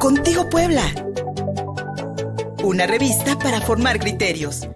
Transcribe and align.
Contigo 0.00 0.48
Puebla. 0.48 0.80
Una 2.64 2.86
revista 2.86 3.38
para 3.38 3.60
formar 3.60 4.00
criterios. 4.00 4.66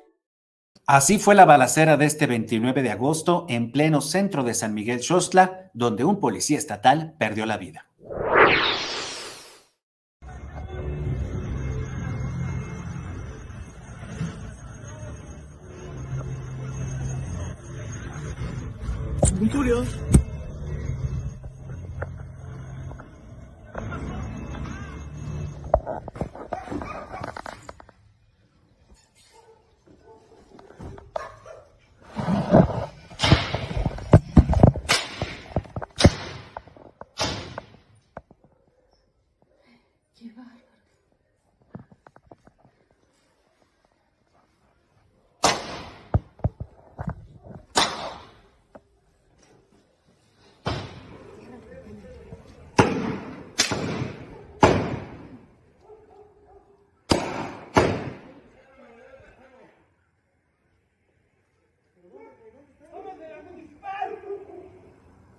Así 0.87 1.19
fue 1.19 1.35
la 1.35 1.47
balacera 1.47 1.97
de 1.97 2.05
este 2.05 2.27
29 2.27 2.83
de 2.83 2.91
agosto 2.91 3.47
en 3.49 3.73
pleno 3.73 4.03
centro 4.03 4.45
de 4.45 4.53
San 4.53 4.75
Miguel 4.75 5.03
Xostla, 5.03 5.71
donde 5.73 6.05
un 6.05 6.21
policía 6.21 6.59
estatal 6.59 7.15
perdió 7.19 7.47
la 7.47 7.57
vida. 7.57 7.87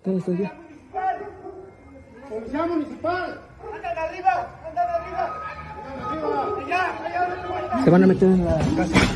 ¿Dónde 0.04 0.20
estoy 0.20 0.38
yo? 0.38 0.46
¡Policía 2.30 2.66
municipal! 2.68 3.42
¡Andan 3.74 3.98
arriba! 3.98 4.65
Se 7.84 7.90
van 7.90 8.04
a 8.04 8.08
meter 8.08 8.30
en 8.30 8.46
la 8.46 8.58
casa. 8.76 9.16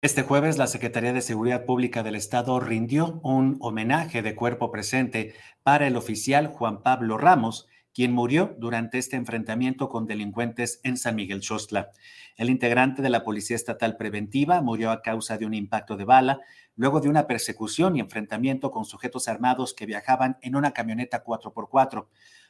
Este 0.00 0.22
jueves, 0.22 0.58
la 0.58 0.68
Secretaría 0.68 1.12
de 1.12 1.20
Seguridad 1.22 1.64
Pública 1.64 2.02
del 2.02 2.14
Estado 2.14 2.60
rindió 2.60 3.18
un 3.24 3.56
homenaje 3.60 4.22
de 4.22 4.36
cuerpo 4.36 4.70
presente 4.70 5.34
para 5.62 5.86
el 5.86 5.96
oficial 5.96 6.46
Juan 6.46 6.82
Pablo 6.82 7.18
Ramos, 7.18 7.66
quien 7.92 8.12
murió 8.12 8.54
durante 8.58 8.98
este 8.98 9.16
enfrentamiento 9.16 9.88
con 9.88 10.06
delincuentes 10.06 10.80
en 10.84 10.98
San 10.98 11.16
Miguel 11.16 11.42
Xostla. 11.42 11.90
El 12.36 12.48
integrante 12.48 13.02
de 13.02 13.10
la 13.10 13.24
Policía 13.24 13.56
Estatal 13.56 13.96
Preventiva 13.96 14.62
murió 14.62 14.92
a 14.92 15.02
causa 15.02 15.36
de 15.36 15.46
un 15.46 15.54
impacto 15.54 15.96
de 15.96 16.04
bala 16.04 16.40
luego 16.76 17.00
de 17.00 17.08
una 17.08 17.26
persecución 17.26 17.96
y 17.96 18.00
enfrentamiento 18.00 18.70
con 18.70 18.84
sujetos 18.84 19.26
armados 19.26 19.74
que 19.74 19.84
viajaban 19.84 20.38
en 20.42 20.54
una 20.54 20.70
camioneta 20.70 21.24
4x4. 21.24 22.06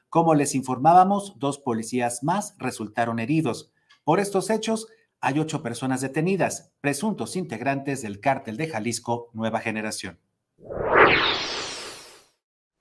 Como 0.08 0.34
les 0.34 0.54
informábamos, 0.54 1.38
dos 1.38 1.58
policías 1.58 2.22
más 2.22 2.54
resultaron 2.58 3.18
heridos. 3.18 3.72
Por 4.04 4.20
estos 4.20 4.48
hechos, 4.48 4.88
hay 5.20 5.38
ocho 5.38 5.62
personas 5.62 6.00
detenidas, 6.00 6.72
presuntos 6.80 7.36
integrantes 7.36 8.00
del 8.00 8.20
cártel 8.20 8.56
de 8.56 8.68
Jalisco 8.68 9.28
Nueva 9.34 9.60
Generación. 9.60 10.18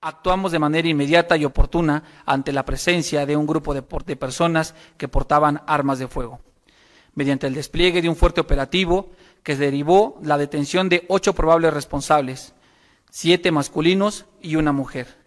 Actuamos 0.00 0.52
de 0.52 0.58
manera 0.58 0.88
inmediata 0.88 1.36
y 1.36 1.44
oportuna 1.44 2.04
ante 2.24 2.52
la 2.52 2.64
presencia 2.64 3.26
de 3.26 3.36
un 3.36 3.46
grupo 3.46 3.74
de, 3.74 3.82
personas 3.82 4.74
que 4.96 5.08
portaban 5.08 5.60
armas 5.66 5.98
de 5.98 6.08
fuego. 6.08 6.40
Mediante 7.14 7.46
el 7.48 7.54
despliegue 7.54 8.00
de 8.00 8.08
un 8.08 8.16
fuerte 8.16 8.40
operativo 8.40 9.10
que 9.42 9.56
derivó 9.56 10.18
la 10.22 10.38
detención 10.38 10.88
de 10.88 11.04
ocho 11.08 11.34
probables 11.34 11.74
responsables, 11.74 12.54
siete 13.10 13.50
masculinos 13.50 14.26
y 14.40 14.56
una 14.56 14.72
mujer. 14.72 15.17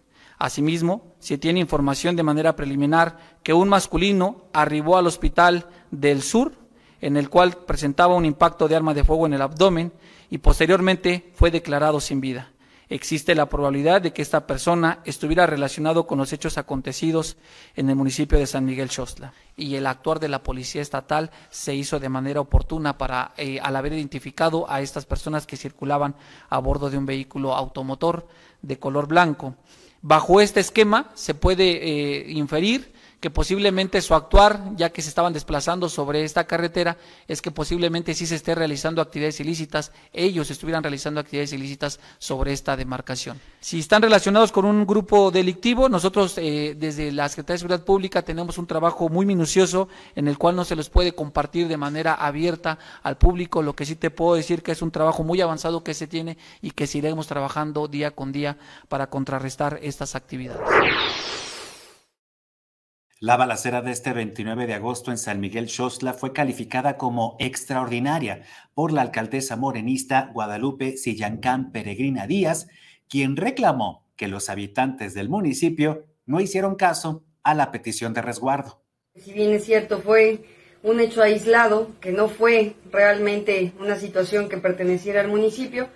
Asimismo, 0.41 1.13
se 1.19 1.38
tiene 1.38 1.59
información 1.59 2.16
de 2.16 2.24
manera 2.24 2.56
preliminar 2.56 3.38
que 3.44 3.53
un 3.53 3.69
masculino 3.69 4.46
arribó 4.53 4.97
al 4.97 5.06
hospital 5.06 5.68
del 5.91 6.24
sur, 6.24 6.53
en 7.00 7.16
el 7.16 7.29
cual 7.29 7.57
presentaba 7.68 8.16
un 8.16 8.25
impacto 8.25 8.68
de 8.68 8.75
arma 8.75 8.94
de 8.94 9.03
fuego 9.03 9.28
en 9.28 9.34
el 9.34 9.41
abdomen 9.41 9.94
y 10.30 10.40
posteriormente 10.40 11.31
fue 11.35 11.51
declarado 11.51 12.00
sin 12.00 12.22
vida 12.22 12.51
existe 12.91 13.35
la 13.35 13.47
probabilidad 13.47 14.01
de 14.01 14.12
que 14.12 14.22
esta 14.22 14.46
persona 14.46 15.00
estuviera 15.06 15.47
relacionado 15.47 16.06
con 16.06 16.18
los 16.18 16.34
hechos 16.34 16.57
acontecidos 16.57 17.38
en 17.75 17.90
el 17.90 17.96
municipio 17.96 18.38
de 18.38 18.46
San 18.46 18.66
Miguel 18.66 18.91
Xostla. 18.91 19.34
Y 19.56 19.75
el 19.75 19.88
actuar 19.88 20.19
de 20.19 20.28
la 20.28 20.44
Policía 20.44 20.81
Estatal 20.81 21.31
se 21.50 21.74
hizo 21.74 22.01
de 22.01 22.09
manera 22.09 22.41
oportuna 22.41 22.97
para, 22.97 23.31
eh, 23.38 23.59
al 23.62 23.78
haber 23.78 23.94
identificado 23.94 24.69
a 24.69 24.81
estas 24.81 25.06
personas 25.06 25.47
que 25.47 25.56
circulaban 25.56 26.16
a 26.50 26.59
bordo 26.59 26.90
de 26.90 26.97
un 26.97 27.06
vehículo 27.06 27.56
automotor 27.56 28.28
de 28.62 28.78
color 28.78 29.07
blanco. 29.07 29.56
Bajo 30.01 30.41
este 30.41 30.59
esquema 30.59 31.12
se 31.13 31.34
puede 31.34 31.69
eh, 31.72 32.31
inferir 32.31 32.91
que 33.21 33.29
posiblemente 33.29 34.01
su 34.01 34.15
actuar, 34.15 34.75
ya 34.75 34.89
que 34.89 35.03
se 35.03 35.09
estaban 35.09 35.31
desplazando 35.31 35.87
sobre 35.89 36.23
esta 36.23 36.45
carretera, 36.45 36.97
es 37.27 37.41
que 37.41 37.51
posiblemente 37.51 38.15
sí 38.15 38.25
se 38.25 38.35
esté 38.35 38.55
realizando 38.55 38.99
actividades 38.99 39.39
ilícitas, 39.39 39.91
ellos 40.11 40.49
estuvieran 40.49 40.81
realizando 40.81 41.21
actividades 41.21 41.53
ilícitas 41.53 41.99
sobre 42.17 42.51
esta 42.51 42.75
demarcación. 42.75 43.39
Si 43.59 43.79
están 43.79 44.01
relacionados 44.01 44.51
con 44.51 44.65
un 44.65 44.87
grupo 44.87 45.29
delictivo, 45.29 45.87
nosotros 45.87 46.35
eh, 46.39 46.75
desde 46.75 47.11
la 47.11 47.29
Secretaría 47.29 47.53
de 47.53 47.59
Seguridad 47.59 47.85
Pública 47.85 48.23
tenemos 48.23 48.57
un 48.57 48.65
trabajo 48.65 49.07
muy 49.07 49.27
minucioso 49.27 49.88
en 50.15 50.27
el 50.27 50.39
cual 50.39 50.55
no 50.55 50.65
se 50.65 50.75
les 50.75 50.89
puede 50.89 51.13
compartir 51.13 51.67
de 51.67 51.77
manera 51.77 52.15
abierta 52.15 52.79
al 53.03 53.17
público, 53.19 53.61
lo 53.61 53.75
que 53.75 53.85
sí 53.85 53.95
te 53.95 54.09
puedo 54.09 54.33
decir 54.33 54.63
que 54.63 54.71
es 54.71 54.81
un 54.81 54.89
trabajo 54.89 55.23
muy 55.23 55.39
avanzado 55.41 55.83
que 55.83 55.93
se 55.93 56.07
tiene 56.07 56.39
y 56.59 56.71
que 56.71 56.88
seguiremos 56.88 57.27
trabajando 57.27 57.88
día 57.88 58.09
con 58.09 58.31
día 58.31 58.57
para 58.89 59.11
contrarrestar 59.11 59.79
estas 59.83 60.15
actividades. 60.15 60.59
La 63.23 63.37
balacera 63.37 63.83
de 63.83 63.91
este 63.91 64.13
29 64.13 64.65
de 64.65 64.73
agosto 64.73 65.11
en 65.11 65.19
San 65.19 65.39
Miguel 65.39 65.69
Xostla 65.69 66.13
fue 66.13 66.33
calificada 66.33 66.97
como 66.97 67.35
extraordinaria 67.37 68.41
por 68.73 68.91
la 68.91 69.03
alcaldesa 69.03 69.55
morenista 69.55 70.31
Guadalupe 70.33 70.97
Sillancán 70.97 71.71
Peregrina 71.71 72.25
Díaz, 72.25 72.67
quien 73.07 73.37
reclamó 73.37 74.07
que 74.15 74.27
los 74.27 74.49
habitantes 74.49 75.13
del 75.13 75.29
municipio 75.29 76.07
no 76.25 76.41
hicieron 76.41 76.73
caso 76.73 77.23
a 77.43 77.53
la 77.53 77.71
petición 77.71 78.15
de 78.15 78.23
resguardo. 78.23 78.81
Si 79.13 79.33
bien 79.33 79.51
es 79.51 79.65
cierto, 79.65 80.01
fue 80.01 80.39
un 80.81 80.99
hecho 80.99 81.21
aislado, 81.21 81.91
que 82.01 82.11
no 82.11 82.27
fue 82.27 82.73
realmente 82.91 83.71
una 83.79 83.97
situación 83.97 84.49
que 84.49 84.57
perteneciera 84.57 85.21
al 85.21 85.27
municipio, 85.27 85.89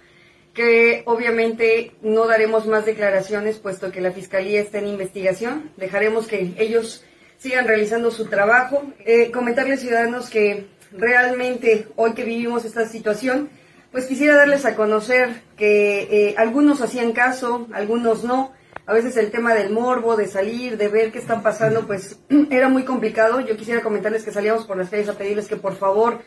que 0.53 1.01
obviamente 1.07 1.93
no 2.03 2.27
daremos 2.27 2.67
más 2.67 2.85
declaraciones 2.85 3.57
puesto 3.57 3.91
que 3.91 3.99
la 3.99 4.11
Fiscalía 4.11 4.61
está 4.61 4.77
en 4.77 4.89
investigación. 4.89 5.71
Dejaremos 5.75 6.27
que 6.27 6.53
ellos 6.59 7.03
sigan 7.37 7.67
realizando 7.67 8.11
su 8.11 8.25
trabajo. 8.25 8.83
Eh, 9.05 9.31
comentarles, 9.31 9.81
ciudadanos, 9.81 10.29
que 10.29 10.67
realmente 10.91 11.87
hoy 11.95 12.13
que 12.13 12.23
vivimos 12.23 12.65
esta 12.65 12.87
situación, 12.87 13.49
pues 13.91 14.05
quisiera 14.05 14.35
darles 14.35 14.65
a 14.65 14.75
conocer 14.75 15.29
que 15.57 16.01
eh, 16.11 16.35
algunos 16.37 16.81
hacían 16.81 17.13
caso, 17.13 17.67
algunos 17.73 18.23
no. 18.23 18.53
A 18.87 18.93
veces 18.93 19.17
el 19.17 19.31
tema 19.31 19.55
del 19.55 19.71
morbo, 19.71 20.15
de 20.15 20.27
salir, 20.27 20.77
de 20.77 20.89
ver 20.89 21.11
qué 21.11 21.17
están 21.17 21.41
pasando, 21.41 21.87
pues 21.87 22.19
era 22.51 22.69
muy 22.69 22.83
complicado. 22.83 23.39
Yo 23.41 23.57
quisiera 23.57 23.81
comentarles 23.81 24.23
que 24.23 24.31
salíamos 24.31 24.65
por 24.65 24.77
las 24.77 24.89
calles 24.89 25.09
a 25.09 25.17
pedirles 25.17 25.47
que 25.47 25.55
por 25.55 25.75
favor 25.75 26.21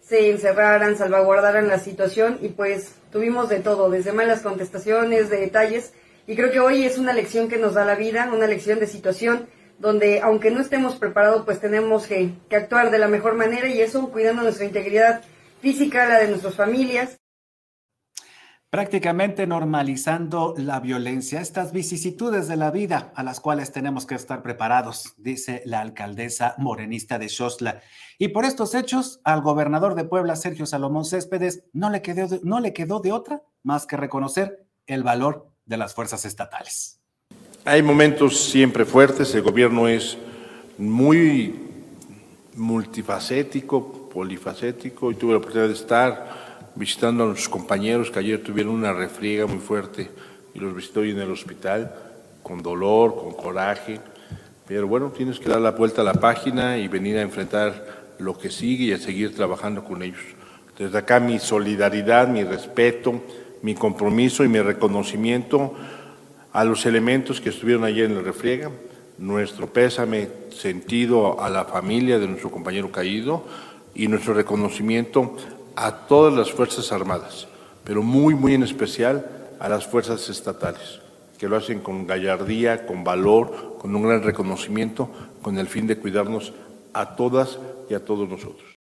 se 0.00 0.30
encerraran, 0.30 0.96
salvaguardaran 0.96 1.68
la 1.68 1.78
situación 1.78 2.38
y 2.42 2.48
pues 2.48 2.94
tuvimos 3.12 3.48
de 3.48 3.60
todo, 3.60 3.90
desde 3.90 4.12
malas 4.12 4.40
contestaciones, 4.40 5.30
de 5.30 5.36
detalles. 5.36 5.92
Y 6.26 6.36
creo 6.36 6.50
que 6.50 6.60
hoy 6.60 6.84
es 6.84 6.98
una 6.98 7.12
lección 7.12 7.48
que 7.48 7.58
nos 7.58 7.74
da 7.74 7.84
la 7.84 7.94
vida, 7.94 8.28
una 8.32 8.46
lección 8.46 8.80
de 8.80 8.86
situación 8.86 9.48
donde 9.80 10.20
aunque 10.20 10.50
no 10.50 10.60
estemos 10.60 10.96
preparados, 10.96 11.44
pues 11.44 11.58
tenemos 11.58 12.06
que, 12.06 12.34
actuar 12.54 12.90
de 12.90 12.98
la 12.98 13.08
mejor 13.08 13.34
manera 13.34 13.66
y 13.66 13.80
eso 13.80 14.10
cuidando 14.10 14.42
nuestra 14.42 14.66
integridad 14.66 15.22
física, 15.60 16.06
la 16.06 16.18
de 16.18 16.28
nuestras 16.28 16.54
familias. 16.54 17.16
Prácticamente 18.68 19.46
normalizando 19.48 20.54
la 20.56 20.78
violencia, 20.78 21.40
estas 21.40 21.72
vicisitudes 21.72 22.46
de 22.46 22.56
la 22.56 22.70
vida 22.70 23.10
a 23.16 23.24
las 23.24 23.40
cuales 23.40 23.72
tenemos 23.72 24.06
que 24.06 24.14
estar 24.14 24.42
preparados, 24.42 25.14
dice 25.16 25.62
la 25.64 25.80
alcaldesa 25.80 26.54
morenista 26.58 27.18
de 27.18 27.28
Xosla. 27.28 27.80
Y 28.18 28.28
por 28.28 28.44
estos 28.44 28.74
hechos, 28.74 29.20
al 29.24 29.40
gobernador 29.40 29.96
de 29.96 30.04
Puebla, 30.04 30.36
Sergio 30.36 30.66
Salomón 30.66 31.04
Céspedes, 31.04 31.64
no 31.72 31.90
le 31.90 32.02
quedó 32.02 32.38
no 32.44 32.60
le 32.60 32.72
quedó 32.72 33.00
de 33.00 33.12
otra 33.12 33.42
más 33.64 33.86
que 33.86 33.96
reconocer 33.96 34.66
el 34.86 35.02
valor 35.02 35.50
de 35.64 35.76
las 35.76 35.94
fuerzas 35.94 36.24
estatales. 36.24 36.99
Hay 37.66 37.82
momentos 37.82 38.40
siempre 38.40 38.86
fuertes, 38.86 39.34
el 39.34 39.42
gobierno 39.42 39.86
es 39.86 40.16
muy 40.78 41.54
multifacético, 42.54 44.08
polifacético, 44.08 45.12
y 45.12 45.14
tuve 45.14 45.32
la 45.32 45.38
oportunidad 45.38 45.68
de 45.68 45.74
estar 45.74 46.70
visitando 46.74 47.22
a 47.22 47.26
nuestros 47.26 47.50
compañeros 47.50 48.10
que 48.10 48.18
ayer 48.18 48.42
tuvieron 48.42 48.72
una 48.72 48.94
refriega 48.94 49.46
muy 49.46 49.58
fuerte 49.58 50.10
y 50.54 50.58
los 50.58 50.74
visité 50.74 51.00
hoy 51.00 51.10
en 51.10 51.20
el 51.20 51.30
hospital. 51.30 51.94
con 52.42 52.62
dolor, 52.62 53.14
con 53.14 53.34
coraje, 53.34 54.00
pero 54.66 54.88
bueno, 54.88 55.10
tienes 55.10 55.38
que 55.38 55.50
dar 55.50 55.60
la 55.60 55.72
vuelta 55.72 56.00
a 56.00 56.04
la 56.04 56.14
página 56.14 56.78
y 56.78 56.88
venir 56.88 57.18
a 57.18 57.22
enfrentar 57.22 58.14
lo 58.18 58.38
que 58.38 58.50
sigue 58.50 58.86
y 58.86 58.92
a 58.92 58.98
seguir 58.98 59.36
trabajando 59.36 59.84
con 59.84 60.02
ellos. 60.02 60.22
Desde 60.78 60.96
acá 60.96 61.20
mi 61.20 61.38
solidaridad, 61.38 62.26
mi 62.26 62.42
respeto, 62.42 63.20
mi 63.60 63.74
compromiso 63.74 64.42
y 64.42 64.48
mi 64.48 64.60
reconocimiento 64.60 65.74
a 66.52 66.64
los 66.64 66.86
elementos 66.86 67.40
que 67.40 67.50
estuvieron 67.50 67.84
ayer 67.84 68.06
en 68.06 68.16
la 68.16 68.22
refriega, 68.22 68.70
nuestro 69.18 69.72
pésame 69.72 70.28
sentido 70.50 71.40
a 71.42 71.50
la 71.50 71.64
familia 71.64 72.18
de 72.18 72.26
nuestro 72.26 72.50
compañero 72.50 72.90
caído 72.90 73.44
y 73.94 74.08
nuestro 74.08 74.34
reconocimiento 74.34 75.36
a 75.76 76.06
todas 76.06 76.34
las 76.34 76.50
Fuerzas 76.50 76.90
Armadas, 76.92 77.48
pero 77.84 78.02
muy, 78.02 78.34
muy 78.34 78.54
en 78.54 78.62
especial 78.62 79.30
a 79.60 79.68
las 79.68 79.86
fuerzas 79.86 80.28
estatales, 80.28 81.00
que 81.38 81.48
lo 81.48 81.56
hacen 81.56 81.80
con 81.80 82.06
gallardía, 82.06 82.86
con 82.86 83.04
valor, 83.04 83.76
con 83.78 83.94
un 83.94 84.02
gran 84.02 84.22
reconocimiento, 84.22 85.10
con 85.42 85.58
el 85.58 85.68
fin 85.68 85.86
de 85.86 85.98
cuidarnos 85.98 86.54
a 86.94 87.14
todas 87.14 87.58
y 87.88 87.94
a 87.94 88.04
todos 88.04 88.28
nosotros. 88.28 88.74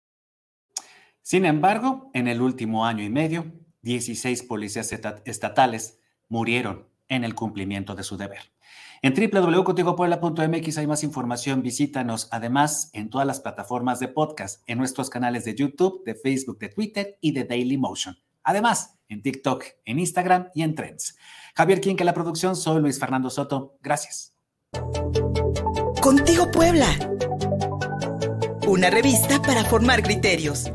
Sin 1.23 1.44
embargo, 1.44 2.11
en 2.14 2.29
el 2.29 2.41
último 2.41 2.87
año 2.87 3.05
y 3.05 3.11
medio, 3.11 3.53
16 3.82 4.44
policías 4.44 4.93
estatales 5.25 5.99
murieron 6.29 6.88
en 7.09 7.25
el 7.25 7.35
cumplimiento 7.35 7.95
de 7.95 8.03
su 8.03 8.17
deber. 8.17 8.53
En 9.01 9.15
www.contigopuebla.mx 9.15 10.79
hay 10.79 10.87
más 10.87 11.05
información, 11.05 11.63
visítanos 11.63 12.29
además 12.31 12.91
en 12.93 13.11
todas 13.11 13.27
las 13.27 13.41
plataformas 13.41 14.01
de 14.01 14.09
podcast, 14.09 14.63
en 14.67 14.79
nuestros 14.79 15.09
canales 15.09 15.45
de 15.45 15.55
YouTube, 15.55 16.03
de 16.05 16.15
Facebook, 16.15 16.59
de 16.59 16.69
Twitter 16.69 17.19
y 17.21 17.33
de 17.33 17.45
Daily 17.45 17.79
Motion. 17.79 18.19
Además, 18.43 18.99
en 19.09 19.23
TikTok, 19.23 19.65
en 19.85 19.99
Instagram 19.99 20.49
y 20.55 20.63
en 20.63 20.75
Trends. 20.75 21.17
Javier 21.55 21.81
Quinque, 21.81 22.05
la 22.05 22.15
producción, 22.15 22.57
soy 22.57 22.81
Luis 22.81 22.99
Fernando 22.99 23.31
Soto. 23.31 23.79
Gracias. 23.83 24.35
Contigo 26.01 26.51
Puebla. 26.51 26.87
Una 28.67 28.91
revista 28.91 29.41
para 29.41 29.65
formar 29.65 30.03
criterios. 30.03 30.71